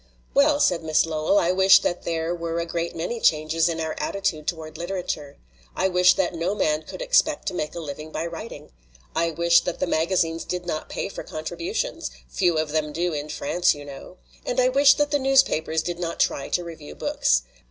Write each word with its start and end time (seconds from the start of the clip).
"Well," 0.33 0.59
said 0.59 0.83
Miss 0.83 1.05
Lowell, 1.05 1.37
"I 1.37 1.51
wish 1.51 1.81
that 1.81 2.05
there 2.05 2.33
were 2.33 2.59
a 2.59 2.65
great 2.65 2.95
many 2.95 3.19
changes 3.19 3.69
in 3.69 3.79
our 3.79 3.93
attitude 3.99 4.47
toward 4.47 4.75
literature. 4.75 5.37
I 5.75 5.89
wish 5.89 6.15
that 6.15 6.33
no 6.33 6.55
man 6.55 6.81
could 6.81 7.03
expect 7.03 7.47
to 7.49 7.53
make 7.53 7.75
a 7.75 7.79
living 7.79 8.11
by 8.11 8.25
writing. 8.25 8.71
I 9.15 9.29
wish 9.29 9.59
that 9.61 9.77
the 9.79 9.85
maga 9.85 10.15
zines 10.15 10.43
did 10.43 10.65
not 10.65 10.89
pay 10.89 11.07
for 11.07 11.21
contributions 11.21 12.09
few 12.27 12.57
of 12.57 12.71
them 12.71 12.91
do 12.91 13.13
in 13.13 13.29
France, 13.29 13.75
you 13.75 13.85
know. 13.85 14.17
And 14.43 14.59
I 14.59 14.69
wish 14.69 14.95
that 14.95 15.11
the 15.11 15.19
newspapers 15.19 15.83
did 15.83 15.99
not 15.99 16.19
try 16.19 16.49
to 16.49 16.63
review 16.63 16.95
books. 16.95 17.43